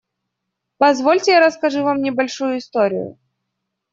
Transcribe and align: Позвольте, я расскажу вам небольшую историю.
Позвольте, 0.79 1.29
я 1.31 1.41
расскажу 1.45 1.83
вам 1.83 2.01
небольшую 2.01 2.57
историю. 2.57 3.19